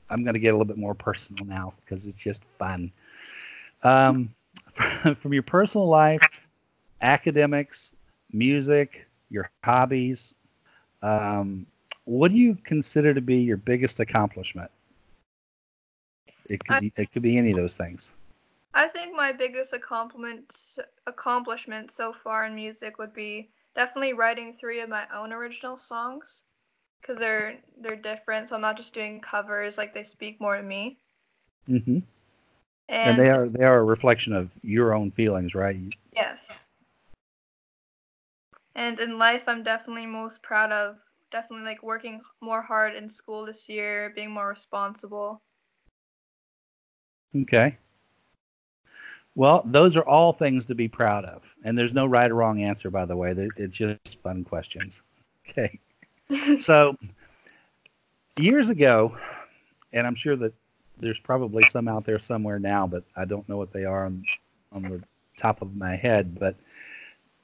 I'm 0.10 0.24
going 0.24 0.36
to 0.36 0.40
get 0.40 0.50
a 0.50 0.52
little 0.54 0.66
bit 0.66 0.78
more 0.78 0.94
personal 0.94 1.46
now 1.46 1.74
because 1.82 2.08
it's 2.08 2.18
just 2.18 2.44
fun. 2.60 2.92
Um, 3.84 4.34
from 5.16 5.34
your 5.34 5.44
personal 5.44 5.88
life 5.88 6.22
academics, 7.02 7.94
music, 8.32 9.07
your 9.30 9.50
hobbies. 9.50 10.36
Um, 11.02 11.66
what 12.06 12.32
do 12.32 12.38
you 12.38 12.56
consider 12.64 13.14
to 13.14 13.22
be 13.22 13.38
your 13.38 13.58
biggest 13.58 14.00
accomplishment? 14.00 14.72
It 16.50 16.64
could 16.66 16.78
I- 16.78 16.82
be 16.82 16.92
it 16.98 17.12
could 17.12 17.24
be 17.24 17.38
any 17.38 17.52
of 17.52 17.58
those 17.58 17.76
things. 17.76 18.14
I 18.74 18.88
think 18.88 19.16
my 19.16 19.32
biggest 19.32 19.74
accomplishment 19.74 20.78
accomplishment 21.06 21.92
so 21.92 22.14
far 22.14 22.46
in 22.46 22.56
music 22.56 22.98
would 22.98 23.14
be 23.14 23.52
definitely 23.76 24.14
writing 24.14 24.54
three 24.54 24.80
of 24.80 24.90
my 24.90 25.08
own 25.14 25.34
original 25.34 25.78
songs 25.78 26.44
because 27.02 27.18
they're 27.20 27.62
they're 27.78 27.96
different. 27.96 28.50
So 28.50 28.56
I'm 28.56 28.62
not 28.62 28.78
just 28.78 28.94
doing 28.94 29.22
covers; 29.22 29.78
like 29.78 29.94
they 29.94 30.04
speak 30.04 30.40
more 30.40 30.58
to 30.58 30.64
me. 30.64 31.00
hmm 31.68 32.00
And, 32.90 33.18
And 33.18 33.20
they 33.20 33.30
are 33.30 33.48
they 33.48 33.64
are 33.66 33.80
a 33.80 33.84
reflection 33.84 34.34
of 34.34 34.52
your 34.64 34.94
own 34.94 35.12
feelings, 35.12 35.56
right? 35.56 35.78
yes. 36.14 36.38
And 38.78 39.00
in 39.00 39.18
life, 39.18 39.42
I'm 39.48 39.64
definitely 39.64 40.06
most 40.06 40.42
proud 40.44 40.72
of 40.72 40.98
definitely 41.32 41.66
like 41.66 41.84
working 41.84 42.22
more 42.42 42.62
hard 42.62 42.96
in 42.96 43.10
school 43.10 43.46
this 43.46 43.68
year, 43.68 44.14
being 44.16 44.32
more 44.32 44.48
responsible. 44.48 45.42
Okay. 47.36 47.76
Well, 49.36 49.64
those 49.66 49.96
are 49.96 50.06
all 50.08 50.32
things 50.32 50.66
to 50.68 50.76
be 50.76 50.88
proud 50.88 51.26
of, 51.26 51.44
and 51.64 51.78
there's 51.78 51.94
no 51.94 52.06
right 52.06 52.32
or 52.32 52.36
wrong 52.36 52.64
answer, 52.64 52.90
by 52.90 53.06
the 53.06 53.16
way. 53.16 53.34
It's 53.36 53.76
just 53.76 54.22
fun 54.22 54.44
questions. 54.44 55.02
Okay. 55.50 55.80
So 56.60 56.98
years 58.38 58.68
ago, 58.68 59.16
and 59.94 60.06
I'm 60.06 60.14
sure 60.14 60.36
that 60.36 60.54
there's 61.00 61.20
probably 61.20 61.64
some 61.64 61.88
out 61.88 62.04
there 62.04 62.20
somewhere 62.20 62.60
now, 62.60 62.86
but 62.86 63.06
I 63.16 63.24
don't 63.24 63.48
know 63.48 63.56
what 63.56 63.72
they 63.72 63.86
are 63.86 64.08
on, 64.08 64.26
on 64.74 64.82
the 64.82 65.02
top 65.38 65.62
of 65.62 65.74
my 65.74 65.96
head. 65.96 66.38
But 66.38 66.58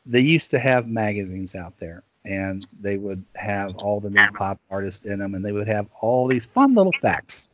they 0.05 0.19
used 0.19 0.51
to 0.51 0.59
have 0.59 0.87
magazines 0.87 1.55
out 1.55 1.77
there, 1.79 2.03
and 2.25 2.67
they 2.79 2.97
would 2.97 3.23
have 3.35 3.75
all 3.77 3.99
the 3.99 4.09
new 4.09 4.27
pop 4.37 4.59
artists 4.69 5.05
in 5.05 5.19
them, 5.19 5.35
and 5.35 5.43
they 5.43 5.51
would 5.51 5.67
have 5.67 5.87
all 6.01 6.27
these 6.27 6.45
fun 6.45 6.75
little 6.75 6.93
facts 7.01 7.49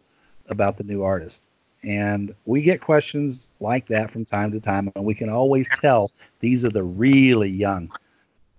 about 0.49 0.77
the 0.77 0.83
new 0.83 1.03
artist. 1.03 1.47
And 1.83 2.33
we 2.45 2.61
get 2.61 2.81
questions 2.81 3.47
like 3.59 3.87
that 3.87 4.11
from 4.11 4.25
time 4.25 4.51
to 4.51 4.59
time, 4.59 4.91
and 4.95 5.05
we 5.05 5.13
can 5.13 5.29
always 5.29 5.69
tell 5.75 6.11
these 6.39 6.65
are 6.65 6.69
the 6.69 6.83
really 6.83 7.49
young 7.49 7.89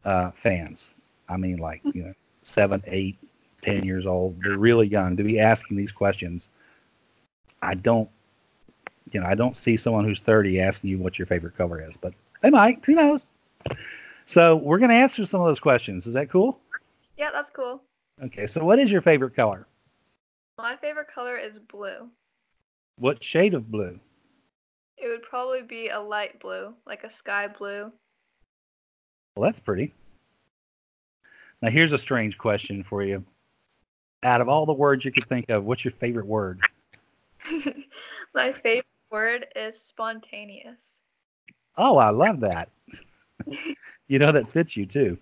uh, 0.05 0.31
fans. 0.31 0.91
I 1.29 1.37
mean, 1.37 1.59
like 1.59 1.83
you 1.93 2.05
know, 2.05 2.15
seven, 2.43 2.83
eight, 2.87 3.19
ten 3.61 3.85
years 3.85 4.07
old. 4.07 4.37
They're 4.43 4.57
really 4.57 4.89
young 4.89 5.17
to 5.17 5.23
be 5.23 5.39
asking 5.39 5.77
these 5.77 5.93
questions. 5.93 6.49
I 7.63 7.75
don't, 7.75 8.09
you 9.13 9.21
know, 9.21 9.27
I 9.27 9.35
don't 9.35 9.57
see 9.57 9.77
someone 9.77 10.05
who's 10.05 10.21
30 10.21 10.61
asking 10.61 10.91
you 10.91 10.99
what 10.99 11.19
your 11.19 11.27
favorite 11.27 11.57
cover 11.57 11.83
is, 11.83 11.97
but 11.97 12.15
they 12.41 12.51
might. 12.51 12.83
Who 12.87 12.95
knows? 12.95 13.29
So 14.27 14.57
we're 14.57 14.79
going 14.79 14.91
to 14.91 14.97
answer 14.97 15.25
some 15.25 15.41
of 15.41 15.47
those 15.47 15.61
questions. 15.61 16.07
Is 16.07 16.15
that 16.15 16.31
cool? 16.31 16.61
yeah, 17.19 17.31
that's 17.33 17.51
cool. 17.51 17.83
Okay. 18.23 18.47
So 18.47 18.65
what 18.65 18.79
is 18.79 18.91
your 18.91 19.01
favorite 19.01 19.35
color? 19.35 19.67
My 20.59 20.77
favorite 20.77 21.09
color 21.13 21.39
is 21.39 21.59
blue. 21.71 22.09
What 22.97 23.25
shade 23.25 23.55
of 23.55 23.71
blue? 23.71 23.99
It 24.99 25.09
would 25.09 25.23
probably 25.23 25.63
be 25.63 25.89
a 25.89 25.99
light 25.99 26.39
blue, 26.41 26.75
like 26.87 27.05
a 27.05 27.13
sky 27.13 27.49
blue. 27.49 27.91
Well, 29.35 29.49
that's 29.49 29.61
pretty. 29.61 29.95
Now 31.63 31.71
here's 31.71 31.93
a 31.93 31.99
strange 31.99 32.37
question 32.37 32.85
for 32.85 33.03
you. 33.03 33.25
Out 34.23 34.43
of 34.43 34.49
all 34.49 34.67
the 34.67 34.73
words 34.73 35.05
you 35.05 35.13
could 35.13 35.25
think 35.25 35.49
of, 35.49 35.65
what's 35.65 35.85
your 35.85 35.93
favorite 35.93 36.27
word? 36.27 36.61
My 38.35 38.53
favorite 38.53 38.85
word 39.11 39.47
is 39.57 39.75
spontaneous. 39.89 40.77
Oh, 41.77 41.97
I 41.97 42.11
love 42.11 42.41
that. 42.41 42.69
You 44.09 44.19
know 44.19 44.33
that 44.33 44.47
fits 44.47 44.77
you 44.77 44.87
too. 44.87 45.19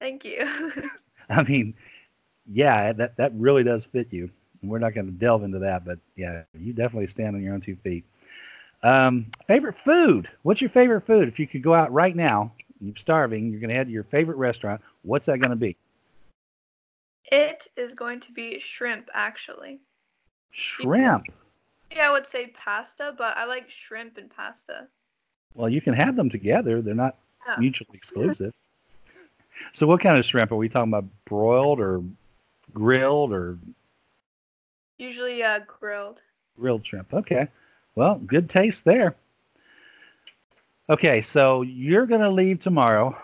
Thank 0.00 0.24
you. 0.24 0.46
I 1.28 1.42
mean, 1.44 1.74
yeah, 2.46 2.92
that 2.92 3.16
that 3.16 3.32
really 3.34 3.64
does 3.64 3.84
fit 3.86 4.12
you. 4.12 4.30
We're 4.62 4.78
not 4.78 4.94
going 4.94 5.06
to 5.06 5.12
delve 5.12 5.42
into 5.42 5.58
that, 5.60 5.84
but 5.84 5.98
yeah, 6.16 6.42
you 6.58 6.72
definitely 6.72 7.06
stand 7.06 7.34
on 7.34 7.42
your 7.42 7.54
own 7.54 7.60
two 7.60 7.76
feet. 7.76 8.04
Um, 8.82 9.26
favorite 9.46 9.74
food? 9.74 10.28
What's 10.42 10.60
your 10.60 10.70
favorite 10.70 11.02
food? 11.02 11.28
If 11.28 11.38
you 11.38 11.46
could 11.46 11.62
go 11.62 11.74
out 11.74 11.92
right 11.92 12.14
now, 12.14 12.52
you're 12.80 12.96
starving, 12.96 13.50
you're 13.50 13.60
going 13.60 13.70
to 13.70 13.74
head 13.74 13.86
to 13.86 13.92
your 13.92 14.04
favorite 14.04 14.36
restaurant. 14.36 14.80
What's 15.02 15.26
that 15.26 15.38
going 15.38 15.50
to 15.50 15.56
be? 15.56 15.76
it 17.30 17.66
is 17.76 17.92
going 17.94 18.20
to 18.20 18.32
be 18.32 18.60
shrimp, 18.60 19.08
actually. 19.14 19.80
Shrimp. 20.50 21.26
Yeah, 21.92 22.08
I 22.08 22.12
would 22.12 22.28
say 22.28 22.52
pasta, 22.64 23.14
but 23.16 23.36
I 23.36 23.44
like 23.44 23.68
shrimp 23.70 24.16
and 24.18 24.30
pasta. 24.30 24.88
Well, 25.54 25.68
you 25.68 25.80
can 25.80 25.94
have 25.94 26.16
them 26.16 26.30
together. 26.30 26.82
They're 26.82 26.94
not 26.94 27.16
Mutually 27.58 27.96
exclusive. 27.96 28.52
so, 29.72 29.86
what 29.86 30.00
kind 30.00 30.18
of 30.18 30.24
shrimp 30.24 30.52
are 30.52 30.56
we 30.56 30.68
talking 30.68 30.92
about? 30.92 31.04
Broiled 31.24 31.80
or 31.80 32.02
grilled 32.72 33.32
or 33.32 33.58
Usually 34.98 35.42
uh, 35.42 35.60
grilled. 35.66 36.18
grilled 36.58 36.84
shrimp? 36.84 37.12
Okay. 37.14 37.48
Well, 37.94 38.16
good 38.18 38.48
taste 38.48 38.84
there. 38.84 39.16
Okay, 40.88 41.20
so 41.20 41.62
you're 41.62 42.06
going 42.06 42.20
to 42.20 42.30
leave 42.30 42.58
tomorrow. 42.58 43.16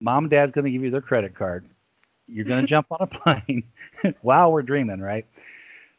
Mom 0.00 0.24
and 0.24 0.30
dad's 0.30 0.52
going 0.52 0.66
to 0.66 0.70
give 0.70 0.82
you 0.82 0.90
their 0.90 1.00
credit 1.00 1.34
card. 1.34 1.64
You're 2.26 2.44
going 2.44 2.60
to 2.62 2.66
jump 2.66 2.86
on 2.90 2.98
a 3.00 3.06
plane 3.06 3.64
while 4.20 4.52
we're 4.52 4.62
dreaming, 4.62 5.00
right? 5.00 5.26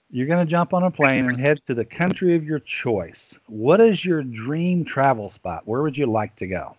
You're 0.09 0.27
going 0.27 0.45
to 0.45 0.49
jump 0.49 0.73
on 0.73 0.83
a 0.83 0.91
plane 0.91 1.25
and 1.25 1.37
head 1.37 1.61
to 1.63 1.73
the 1.73 1.83
country 1.83 2.35
of 2.35 2.43
your 2.43 2.59
choice. 2.59 3.39
What 3.47 3.81
is 3.81 4.05
your 4.05 4.21
dream 4.23 4.85
travel 4.85 5.29
spot? 5.29 5.63
Where 5.67 5.81
would 5.81 5.97
you 5.97 6.05
like 6.05 6.35
to 6.37 6.47
go? 6.47 6.77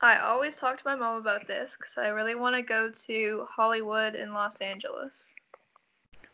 I 0.00 0.18
always 0.18 0.56
talk 0.56 0.76
to 0.78 0.82
my 0.84 0.94
mom 0.94 1.18
about 1.18 1.46
this 1.46 1.72
because 1.78 1.94
I 1.96 2.08
really 2.08 2.34
want 2.34 2.54
to 2.54 2.62
go 2.62 2.90
to 3.06 3.46
Hollywood 3.50 4.14
and 4.14 4.34
Los 4.34 4.56
Angeles. 4.60 5.12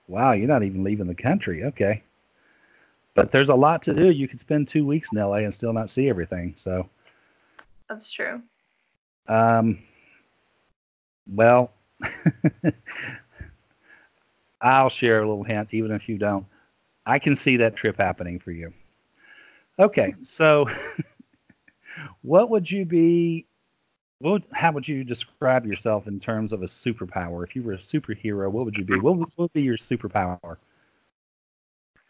Wow, 0.08 0.32
you're 0.32 0.48
not 0.48 0.64
even 0.64 0.82
leaving 0.82 1.06
the 1.06 1.14
country. 1.14 1.64
Okay. 1.64 2.02
But 3.14 3.30
there's 3.30 3.50
a 3.50 3.54
lot 3.54 3.82
to 3.82 3.94
do. 3.94 4.10
You 4.10 4.26
could 4.26 4.40
spend 4.40 4.68
two 4.68 4.84
weeks 4.86 5.12
in 5.12 5.18
LA 5.18 5.36
and 5.36 5.54
still 5.54 5.72
not 5.72 5.90
see 5.90 6.08
everything. 6.08 6.54
So, 6.56 6.88
That's 7.88 8.10
true. 8.10 8.42
um, 9.28 9.78
well, 11.26 11.70
I'll 14.60 14.88
share 14.88 15.18
a 15.18 15.28
little 15.28 15.44
hint, 15.44 15.74
even 15.74 15.92
if 15.92 16.08
you 16.08 16.18
don't. 16.18 16.46
I 17.04 17.18
can 17.18 17.36
see 17.36 17.56
that 17.58 17.76
trip 17.76 17.96
happening 17.98 18.38
for 18.38 18.50
you. 18.50 18.72
Okay, 19.78 20.14
so 20.22 20.66
what 22.22 22.50
would 22.50 22.70
you 22.70 22.84
be? 22.84 23.46
What 24.22 24.30
would, 24.30 24.44
how 24.52 24.70
would 24.70 24.86
you 24.86 25.02
describe 25.02 25.66
yourself 25.66 26.06
in 26.06 26.20
terms 26.20 26.52
of 26.52 26.62
a 26.62 26.66
superpower? 26.66 27.42
If 27.42 27.56
you 27.56 27.62
were 27.64 27.72
a 27.72 27.78
superhero, 27.78 28.48
what 28.52 28.64
would 28.64 28.78
you 28.78 28.84
be? 28.84 28.96
What 29.00 29.16
would, 29.16 29.28
what 29.34 29.36
would 29.36 29.52
be 29.52 29.62
your 29.62 29.76
superpower? 29.76 30.58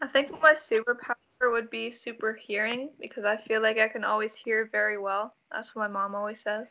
I 0.03 0.07
think 0.09 0.31
my 0.43 0.53
superpower 0.53 1.15
would 1.51 1.71
be 1.71 1.91
super 1.91 2.35
hearing 2.35 2.91
because 3.01 3.25
I 3.25 3.39
feel 3.39 3.63
like 3.63 3.79
I 3.79 3.89
can 3.89 4.05
always 4.05 4.35
hear 4.35 4.69
very 4.71 4.99
well. 4.99 5.33
That's 5.51 5.75
what 5.75 5.91
my 5.91 6.01
mom 6.01 6.15
always 6.15 6.43
says. 6.43 6.67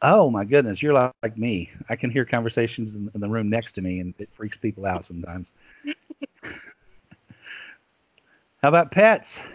Oh 0.00 0.30
my 0.30 0.46
goodness, 0.46 0.82
you're 0.82 0.94
like, 0.94 1.12
like 1.22 1.36
me. 1.36 1.70
I 1.90 1.96
can 1.96 2.10
hear 2.10 2.24
conversations 2.24 2.94
in, 2.94 3.10
in 3.14 3.20
the 3.20 3.28
room 3.28 3.50
next 3.50 3.72
to 3.72 3.82
me, 3.82 4.00
and 4.00 4.14
it 4.18 4.30
freaks 4.32 4.56
people 4.56 4.86
out 4.86 5.04
sometimes. 5.04 5.52
How 8.62 8.70
about 8.70 8.92
pets? 8.92 9.46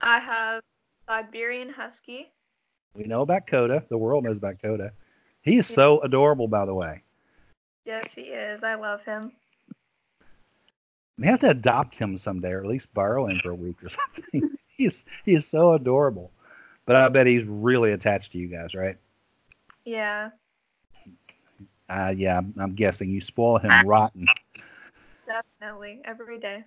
I 0.00 0.18
have 0.18 0.62
Siberian 1.06 1.68
Husky. 1.68 2.32
We 2.94 3.04
know 3.04 3.22
about 3.22 3.46
Coda. 3.46 3.84
The 3.88 3.98
world 3.98 4.24
knows 4.24 4.36
about 4.36 4.60
Coda. 4.60 4.92
He 5.42 5.56
is 5.58 5.66
so 5.66 6.00
adorable, 6.00 6.48
by 6.48 6.66
the 6.66 6.74
way. 6.74 7.02
Yes, 7.84 8.08
he 8.14 8.22
is. 8.22 8.62
I 8.62 8.74
love 8.74 9.00
him. 9.04 9.32
We 11.18 11.26
have 11.26 11.40
to 11.40 11.50
adopt 11.50 11.98
him 11.98 12.16
someday, 12.16 12.52
or 12.52 12.60
at 12.60 12.66
least 12.66 12.92
borrow 12.94 13.26
him 13.26 13.38
for 13.40 13.50
a 13.50 13.54
week 13.54 13.82
or 13.82 13.88
something. 13.88 14.50
he's 14.68 15.04
he 15.24 15.34
is 15.34 15.46
so 15.46 15.72
adorable. 15.74 16.32
But 16.86 16.96
I 16.96 17.08
bet 17.08 17.26
he's 17.26 17.44
really 17.44 17.92
attached 17.92 18.32
to 18.32 18.38
you 18.38 18.48
guys, 18.48 18.74
right? 18.74 18.96
Yeah, 19.84 20.30
Uh, 21.88 22.12
yeah, 22.16 22.34
I'm- 22.34 22.54
I'm 22.58 22.74
guessing 22.74 23.08
you 23.10 23.20
spoil 23.20 23.58
him 23.58 23.86
rotten. 23.86 24.26
definitely. 25.26 26.02
Every 26.04 26.38
day. 26.38 26.64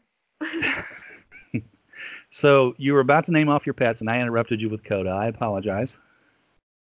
So 2.29 2.73
you 2.77 2.93
were 2.93 3.01
about 3.01 3.25
to 3.25 3.31
name 3.31 3.49
off 3.49 3.65
your 3.67 3.73
pets, 3.73 3.99
and 4.01 4.09
I 4.09 4.21
interrupted 4.21 4.61
you 4.61 4.69
with 4.69 4.83
Coda. 4.85 5.09
I 5.09 5.27
apologize. 5.27 5.99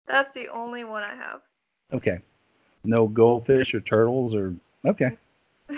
That's 0.07 0.33
the 0.33 0.49
only 0.49 0.85
one 0.85 1.03
I 1.03 1.15
have. 1.15 1.41
Okay. 1.93 2.21
No 2.85 3.09
goldfish 3.09 3.75
or 3.75 3.81
turtles 3.81 4.35
or 4.35 4.55
okay. 4.85 5.17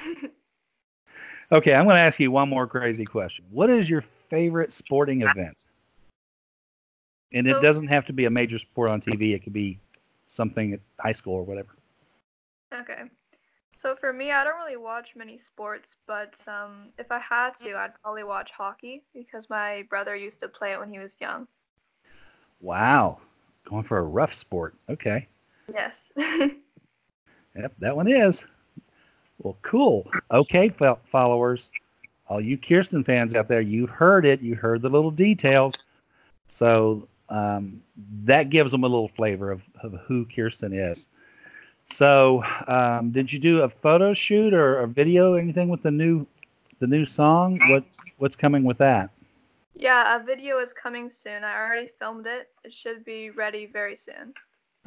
Okay, 1.51 1.75
I'm 1.75 1.85
going 1.85 1.97
to 1.97 2.01
ask 2.01 2.21
you 2.21 2.31
one 2.31 2.51
more 2.51 2.67
crazy 2.67 3.07
question. 3.07 3.47
What 3.51 3.71
is 3.71 3.89
your 3.89 4.03
favorite 4.03 4.71
sporting 4.71 5.23
event? 5.23 5.65
And 7.33 7.47
it 7.47 7.59
doesn't 7.61 7.89
have 7.89 8.05
to 8.07 8.13
be 8.13 8.27
a 8.27 8.31
major 8.31 8.59
sport 8.59 8.91
on 8.91 9.01
TV. 9.01 9.35
It 9.35 9.45
could 9.45 9.55
be 9.55 9.79
something 10.27 10.75
at 10.75 10.81
high 11.01 11.13
school 11.13 11.35
or 11.35 11.43
whatever. 11.45 11.71
okay. 12.75 13.05
So 13.81 13.95
for 13.95 14.13
me, 14.13 14.33
I 14.33 14.45
don't 14.45 14.57
really 14.57 14.77
watch 14.77 15.11
many 15.17 15.39
sports, 15.39 15.95
but 16.07 16.35
um, 16.47 16.89
if 16.99 17.11
I 17.13 17.19
had 17.21 17.51
to, 17.63 17.77
I'd 17.77 17.93
probably 18.03 18.25
watch 18.25 18.51
hockey 18.51 19.05
because 19.15 19.49
my 19.49 19.85
brother 19.89 20.17
used 20.17 20.41
to 20.41 20.49
play 20.49 20.73
it 20.73 20.81
when 20.81 20.91
he 20.91 20.99
was 20.99 21.15
young. 21.21 21.47
Wow, 22.61 23.21
going 23.69 23.85
for 23.85 23.99
a 23.99 24.03
rough 24.03 24.35
sport. 24.35 24.75
Okay. 24.89 25.29
Yes. 25.73 25.93
Yep, 27.57 27.73
that 27.81 27.97
one 27.97 28.07
is. 28.07 28.47
Well, 29.39 29.57
cool. 29.63 30.09
Okay, 30.31 30.69
followers, 30.69 31.71
all 32.29 32.41
you 32.41 32.57
Kirsten 32.57 33.03
fans 33.03 33.35
out 33.35 33.49
there, 33.49 33.61
you 33.61 33.87
heard 33.87 34.25
it. 34.25 34.41
You 34.41 34.55
heard 34.55 34.83
the 34.83 34.89
little 34.89 35.11
details. 35.11 35.75
So 36.47 37.09
um, 37.29 37.83
that 38.25 38.51
gives 38.51 38.71
them 38.71 38.85
a 38.85 38.89
little 38.89 39.09
flavor 39.09 39.51
of, 39.51 39.63
of 39.83 39.95
who 40.07 40.25
Kirsten 40.25 40.73
is. 40.73 41.09
So, 41.87 42.45
um, 42.67 43.11
did 43.11 43.33
you 43.33 43.39
do 43.39 43.63
a 43.63 43.69
photo 43.69 44.13
shoot 44.13 44.53
or 44.53 44.81
a 44.81 44.87
video, 44.87 45.35
anything 45.35 45.69
with 45.69 45.83
the 45.83 45.91
new 45.91 46.27
the 46.81 46.87
new 46.87 47.05
song? 47.05 47.59
What 47.71 47.85
what's 48.19 48.37
coming 48.37 48.63
with 48.63 48.79
that? 48.79 49.11
Yeah, 49.79 50.21
a 50.21 50.25
video 50.25 50.59
is 50.59 50.73
coming 50.73 51.09
soon. 51.09 51.45
I 51.45 51.57
already 51.57 51.89
filmed 51.99 52.27
it. 52.27 52.49
It 52.65 52.73
should 52.73 53.05
be 53.05 53.31
ready 53.31 53.67
very 53.67 53.97
soon. 53.97 54.35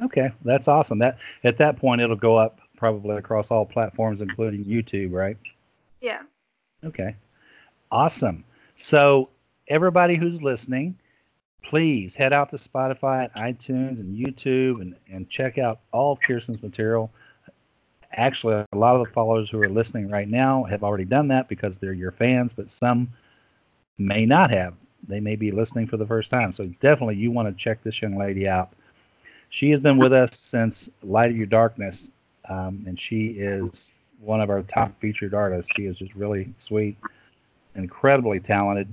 Okay, 0.02 0.30
that's 0.44 0.68
awesome. 0.68 0.98
That 0.98 1.18
at 1.44 1.56
that 1.58 1.76
point 1.76 2.00
it'll 2.00 2.16
go 2.16 2.36
up 2.36 2.60
probably 2.76 3.16
across 3.16 3.50
all 3.50 3.64
platforms, 3.64 4.20
including 4.20 4.64
YouTube, 4.64 5.12
right? 5.12 5.36
Yeah. 6.00 6.22
Okay. 6.84 7.16
Awesome. 7.90 8.44
So, 8.74 9.30
everybody 9.68 10.16
who's 10.16 10.42
listening, 10.42 10.98
please 11.62 12.14
head 12.14 12.32
out 12.32 12.50
to 12.50 12.56
Spotify, 12.56 13.32
iTunes, 13.34 14.00
and 14.00 14.14
YouTube 14.14 14.80
and, 14.80 14.96
and 15.10 15.28
check 15.30 15.58
out 15.58 15.80
all 15.92 16.16
Kirsten's 16.16 16.62
material. 16.62 17.10
Actually, 18.14 18.64
a 18.72 18.76
lot 18.76 18.96
of 18.96 19.06
the 19.06 19.12
followers 19.12 19.48
who 19.48 19.62
are 19.62 19.68
listening 19.68 20.10
right 20.10 20.28
now 20.28 20.64
have 20.64 20.82
already 20.82 21.04
done 21.04 21.28
that 21.28 21.48
because 21.48 21.78
they're 21.78 21.92
your 21.94 22.12
fans, 22.12 22.52
but 22.52 22.68
some 22.68 23.08
may 23.96 24.26
not 24.26 24.50
have. 24.50 24.74
They 25.06 25.20
may 25.20 25.36
be 25.36 25.50
listening 25.50 25.86
for 25.86 25.96
the 25.96 26.06
first 26.06 26.30
time. 26.30 26.52
So, 26.52 26.64
definitely 26.80 27.16
you 27.16 27.30
want 27.30 27.48
to 27.48 27.54
check 27.54 27.82
this 27.82 28.00
young 28.00 28.16
lady 28.16 28.48
out. 28.48 28.72
She 29.50 29.70
has 29.70 29.80
been 29.80 29.98
with 29.98 30.12
us 30.12 30.38
since 30.38 30.88
Light 31.02 31.30
of 31.30 31.36
Your 31.36 31.46
Darkness, 31.46 32.10
um, 32.48 32.84
and 32.86 32.98
she 32.98 33.28
is 33.28 33.94
one 34.20 34.40
of 34.40 34.50
our 34.50 34.62
top 34.62 34.98
featured 34.98 35.34
artists. 35.34 35.72
She 35.74 35.86
is 35.86 35.98
just 35.98 36.14
really 36.14 36.52
sweet 36.58 36.96
incredibly 37.74 38.40
talented, 38.40 38.92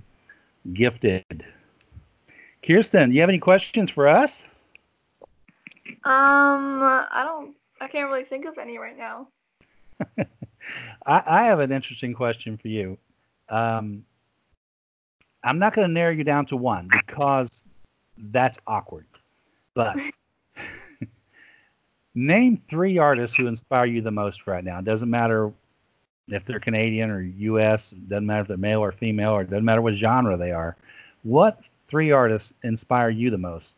gifted. 0.74 1.46
Kirsten, 2.62 3.10
do 3.10 3.16
you 3.16 3.22
have 3.22 3.30
any 3.30 3.39
questions 3.39 3.89
for 3.89 4.08
us? 4.08 4.44
Um, 6.04 6.82
I 6.84 7.24
don't. 7.25 7.56
I 7.82 7.88
can't 7.88 8.10
really 8.10 8.25
think 8.25 8.46
of 8.46 8.58
any 8.58 8.78
right 8.78 8.98
now. 8.98 9.28
I, 11.06 11.24
I 11.25 11.44
have 11.46 11.60
an 11.60 11.72
interesting 11.72 12.13
question 12.13 12.58
for 12.58 12.68
you. 12.68 12.98
Um, 13.48 14.06
I'm 15.43 15.60
not 15.60 15.74
going 15.74 15.88
to 15.88 15.93
narrow 15.93 16.12
you 16.12 16.24
down 16.24 16.46
to 16.48 16.58
one 16.58 16.89
because 16.91 17.63
that's 18.17 18.58
awkward. 18.67 19.05
But 19.74 19.98
name 22.15 22.62
three 22.69 22.98
artists 22.98 23.38
who 23.38 23.48
inspire 23.48 23.86
you 23.86 24.01
the 24.01 24.12
most 24.12 24.48
right 24.48 24.63
now. 24.63 24.79
It 24.79 24.86
doesn't 24.86 25.10
matter 25.10 25.51
if 26.27 26.46
they're 26.46 26.60
Canadian 26.60 27.10
or 27.10 27.22
U.S. 27.22 27.93
It 27.93 28.10
doesn't 28.10 28.25
matter 28.25 28.41
if 28.41 28.48
they're 28.48 28.58
male 28.58 28.81
or 28.81 28.91
female, 28.91 29.31
or 29.31 29.41
it 29.41 29.50
doesn't 29.50 29.65
matter 29.65 29.81
what 29.81 29.96
genre 29.96 30.38
they 30.38 30.51
are. 30.51 30.75
What 31.24 31.63
three 31.88 32.12
artists 32.12 32.53
inspire 32.63 33.10
you 33.10 33.29
the 33.29 33.38
most? 33.38 33.75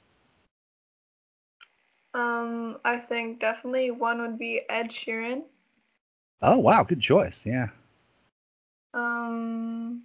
Um, 2.13 2.77
I 2.83 2.97
think 2.97 3.39
definitely 3.39 3.91
one 3.91 4.21
would 4.21 4.37
be 4.37 4.61
Ed 4.69 4.91
Sheeran. 4.91 5.43
Oh 6.41 6.57
wow, 6.57 6.83
good 6.83 6.99
choice. 6.99 7.45
Yeah. 7.45 7.67
Um, 8.93 10.03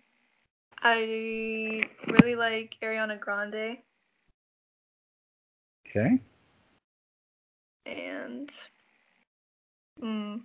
I 0.83 1.83
really 2.09 2.37
like 2.37 2.76
Ariana 2.83 3.18
Grande 3.18 3.78
Okay. 5.88 6.21
and 7.86 8.50
mm, 10.02 10.41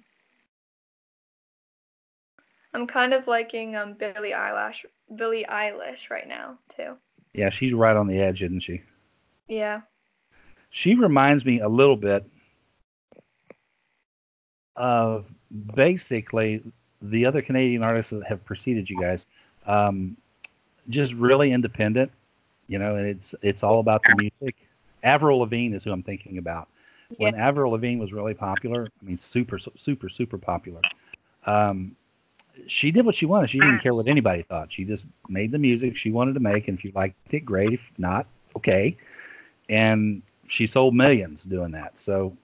I'm 2.74 2.88
kind 2.88 3.13
of 3.13 3.28
liking 3.28 3.76
um 3.76 3.94
Billie 3.94 4.32
Eilish 4.32 4.86
Billie 5.15 5.46
Eilish 5.50 6.10
right 6.10 6.28
now 6.28 6.58
too. 6.76 6.96
Yeah, 7.34 7.50
she's 7.50 7.74
right 7.74 7.96
on 7.96 8.08
the 8.08 8.20
edge, 8.20 8.41
isn't 8.41 8.62
she? 8.62 8.82
Yeah. 9.48 9.82
She 10.70 10.96
reminds 10.96 11.46
me 11.46 11.60
a 11.60 11.67
little 11.67 11.98
bit 11.98 12.26
of 14.76 15.26
basically 15.76 16.63
the 17.02 17.26
other 17.26 17.41
Canadian 17.41 17.84
artists 17.84 18.12
that 18.12 18.26
have 18.28 18.44
preceded 18.46 18.89
you 18.89 19.00
guys. 19.00 19.28
Um, 19.65 20.15
just 20.89 21.13
really 21.13 21.52
independent, 21.52 22.12
you 22.67 22.80
know, 22.80 22.96
and 22.96 23.08
it's 23.08 23.36
it's 23.41 23.63
all 23.63 23.80
about 23.80 24.04
the 24.04 24.15
music. 24.15 24.56
Avril 25.04 25.39
Lavigne 25.39 25.76
is 25.76 25.84
who 25.84 25.91
I'm 25.91 26.04
thinking 26.04 26.38
about. 26.38 26.67
When 27.17 27.36
Avril 27.36 27.72
Lavigne 27.72 28.00
was 28.00 28.13
really 28.13 28.34
popular, 28.34 28.88
I 29.02 29.06
mean, 29.06 29.17
super, 29.17 29.60
super, 29.60 30.10
super 30.10 30.38
popular. 30.38 30.82
Um, 31.46 31.96
she 32.67 32.91
did 32.91 33.06
what 33.06 33.15
she 33.15 33.26
wanted. 33.26 33.50
She 33.50 33.60
didn't 33.60 33.80
care 33.80 33.94
what 33.94 34.08
anybody 34.08 34.44
thought. 34.44 34.72
She 34.72 34.86
just 34.86 35.08
made 35.28 35.52
the 35.52 35.60
music 35.60 35.98
she 35.98 36.12
wanted 36.12 36.34
to 36.36 36.39
make, 36.39 36.67
and 36.67 36.78
if 36.78 36.86
you 36.86 36.91
liked 36.96 37.34
it, 37.34 37.41
great. 37.41 37.74
If 37.74 37.91
not, 37.98 38.28
okay. 38.56 38.98
And 39.70 40.22
she 40.48 40.67
sold 40.67 40.96
millions 40.96 41.44
doing 41.44 41.72
that. 41.72 41.98
So 42.00 42.36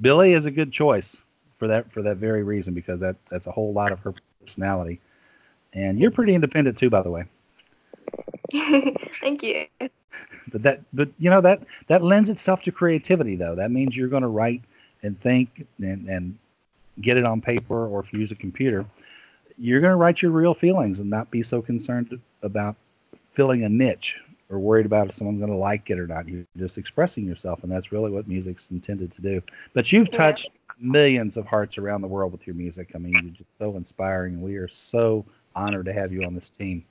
Billie 0.00 0.32
is 0.32 0.46
a 0.46 0.50
good 0.50 0.72
choice 0.72 1.20
for 1.56 1.66
that 1.68 1.90
for 1.90 2.02
that 2.02 2.16
very 2.16 2.42
reason 2.42 2.74
because 2.74 3.00
that 3.00 3.16
that's 3.28 3.46
a 3.46 3.50
whole 3.50 3.72
lot 3.72 3.92
of 3.92 4.00
her 4.00 4.14
personality. 4.40 5.00
And 5.74 5.98
you're 5.98 6.10
pretty 6.10 6.34
independent 6.34 6.78
too, 6.78 6.90
by 6.90 7.02
the 7.02 7.10
way. 7.10 7.24
Thank 9.20 9.42
you. 9.42 9.66
But 10.50 10.62
that 10.62 10.80
but 10.92 11.08
you 11.18 11.30
know 11.30 11.40
that 11.42 11.62
that 11.88 12.02
lends 12.02 12.30
itself 12.30 12.62
to 12.62 12.72
creativity 12.72 13.36
though. 13.36 13.54
That 13.54 13.70
means 13.70 13.96
you're 13.96 14.08
going 14.08 14.22
to 14.22 14.28
write 14.28 14.62
and 15.02 15.18
think 15.20 15.66
and 15.80 16.08
and 16.08 16.38
get 17.00 17.16
it 17.16 17.24
on 17.24 17.40
paper 17.40 17.86
or 17.86 18.00
if 18.00 18.12
you 18.12 18.20
use 18.20 18.32
a 18.32 18.36
computer, 18.36 18.84
you're 19.58 19.80
going 19.80 19.92
to 19.92 19.96
write 19.96 20.22
your 20.22 20.32
real 20.32 20.54
feelings 20.54 21.00
and 21.00 21.10
not 21.10 21.30
be 21.30 21.42
so 21.42 21.60
concerned 21.62 22.18
about 22.42 22.76
filling 23.30 23.64
a 23.64 23.68
niche 23.68 24.18
or 24.50 24.58
worried 24.58 24.86
about 24.86 25.08
if 25.08 25.14
someone's 25.14 25.38
going 25.38 25.50
to 25.52 25.56
like 25.56 25.90
it 25.90 25.98
or 25.98 26.06
not. 26.06 26.28
You're 26.28 26.44
just 26.56 26.78
expressing 26.78 27.24
yourself, 27.26 27.62
and 27.62 27.70
that's 27.70 27.92
really 27.92 28.10
what 28.10 28.26
music's 28.26 28.70
intended 28.70 29.12
to 29.12 29.22
do. 29.22 29.42
But 29.74 29.92
you've 29.92 30.10
Yeah. 30.10 30.16
touched 30.16 30.50
millions 30.80 31.36
of 31.36 31.46
hearts 31.46 31.78
around 31.78 32.00
the 32.02 32.08
world 32.08 32.32
with 32.32 32.46
your 32.46 32.54
music. 32.56 32.92
I 32.94 32.98
mean, 32.98 33.18
you're 33.22 33.32
just 33.32 33.56
so 33.58 33.76
inspiring, 33.76 34.40
we 34.40 34.56
are 34.56 34.68
so 34.68 35.24
honored 35.58 35.86
to 35.86 35.92
have 35.92 36.12
you 36.12 36.24
on 36.24 36.34
this 36.34 36.50
team. 36.50 36.84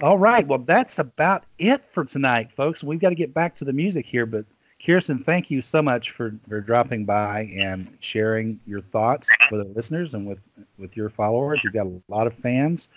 All 0.00 0.18
right, 0.18 0.46
well, 0.46 0.60
that's 0.60 1.00
about 1.00 1.44
it 1.58 1.84
for 1.84 2.04
tonight, 2.04 2.52
folks. 2.52 2.84
We've 2.84 3.00
got 3.00 3.08
to 3.08 3.16
get 3.16 3.34
back 3.34 3.56
to 3.56 3.64
the 3.64 3.72
music 3.72 4.06
here, 4.06 4.26
but 4.26 4.44
Kirsten, 4.84 5.18
thank 5.18 5.50
you 5.50 5.60
so 5.60 5.82
much 5.82 6.12
for, 6.12 6.34
for 6.48 6.60
dropping 6.60 7.04
by 7.04 7.50
and 7.56 7.88
sharing 7.98 8.60
your 8.64 8.80
thoughts 8.80 9.28
with 9.50 9.60
our 9.60 9.66
listeners 9.66 10.14
and 10.14 10.24
with, 10.24 10.40
with 10.78 10.96
your 10.96 11.08
followers. 11.08 11.64
You've 11.64 11.72
got 11.72 11.86
a 11.86 12.00
lot 12.06 12.28
of 12.28 12.34
fans. 12.34 12.88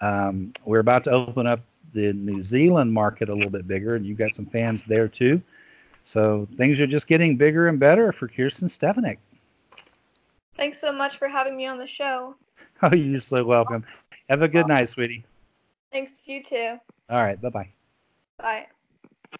Um, 0.00 0.52
we're 0.64 0.80
about 0.80 1.04
to 1.04 1.12
open 1.12 1.46
up 1.46 1.60
the 1.92 2.12
New 2.14 2.42
Zealand 2.42 2.92
market 2.92 3.28
a 3.28 3.34
little 3.34 3.50
bit 3.50 3.68
bigger, 3.68 3.94
and 3.94 4.04
you've 4.04 4.18
got 4.18 4.34
some 4.34 4.46
fans 4.46 4.82
there 4.82 5.06
too. 5.06 5.40
So 6.02 6.48
things 6.56 6.80
are 6.80 6.86
just 6.86 7.06
getting 7.06 7.36
bigger 7.36 7.68
and 7.68 7.78
better 7.78 8.10
for 8.10 8.26
Kirsten 8.26 8.68
Stefanik. 8.68 9.20
Thanks 10.60 10.78
so 10.78 10.92
much 10.92 11.16
for 11.16 11.26
having 11.26 11.56
me 11.56 11.66
on 11.66 11.78
the 11.78 11.86
show. 11.86 12.36
Oh, 12.82 12.94
you're 12.94 13.20
so 13.20 13.44
welcome. 13.44 13.84
Have 14.30 14.40
a 14.40 14.48
good 14.48 14.66
night, 14.66 14.88
sweetie. 14.88 15.22
Thanks 15.92 16.12
you 16.24 16.42
too. 16.42 16.78
All 17.10 17.22
right, 17.22 17.38
bye 17.38 17.50
bye. 17.50 17.68
Bye. 18.38 18.66